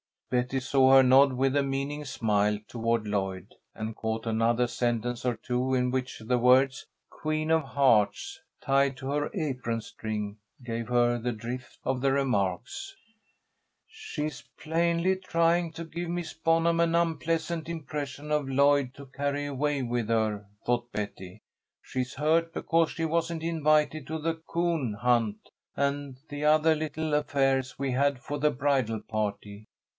Betty 0.31 0.61
saw 0.61 0.93
her 0.93 1.03
nod 1.03 1.33
with 1.33 1.55
a 1.55 1.61
meaning 1.61 2.05
smile 2.05 2.57
toward 2.67 3.05
Lloyd, 3.05 3.53
and 3.75 3.95
caught 3.95 4.25
another 4.25 4.65
sentence 4.65 5.25
or 5.25 5.35
two 5.35 5.75
in 5.75 5.91
which 5.91 6.19
the 6.19 6.39
words, 6.39 6.87
"Queen 7.09 7.51
of 7.51 7.61
Hearts, 7.63 8.39
tied 8.61 8.95
to 8.97 9.11
her 9.11 9.29
apron 9.35 9.81
string," 9.81 10.37
gave 10.63 10.87
her 10.87 11.19
the 11.19 11.33
drift 11.33 11.77
of 11.83 11.99
the 12.01 12.13
remarks. 12.13 12.95
"She's 13.85 14.41
plainly 14.57 15.17
trying 15.17 15.73
to 15.73 15.83
give 15.83 16.09
Miss 16.09 16.33
Bonham 16.33 16.79
an 16.79 16.95
unpleasant 16.95 17.67
impression 17.69 18.31
of 18.31 18.47
Lloyd 18.49 18.93
to 18.95 19.05
carry 19.07 19.45
away 19.47 19.81
with 19.83 20.07
her," 20.07 20.47
thought 20.65 20.91
Betty. 20.93 21.41
"She's 21.81 22.15
hurt 22.15 22.53
because 22.53 22.89
she 22.91 23.03
wasn't 23.05 23.43
invited 23.43 24.07
to 24.07 24.17
the 24.17 24.35
coon 24.47 24.93
hunt, 24.93 25.49
and 25.75 26.17
the 26.29 26.45
other 26.45 26.73
little 26.73 27.13
affairs 27.13 27.77
we 27.77 27.91
had 27.91 28.17
for 28.17 28.39
the 28.39 28.49
bridal 28.49 29.01
party. 29.01 29.67